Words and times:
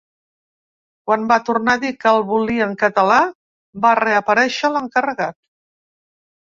Quan 1.09 1.27
va 1.31 1.37
tornar 1.49 1.75
a 1.75 1.81
dir 1.83 1.91
que 2.05 2.15
el 2.17 2.25
volia 2.31 2.65
en 2.71 2.75
català, 2.87 3.21
va 3.87 3.95
reaparèixer 4.03 4.77
l’encarregat. 4.77 5.43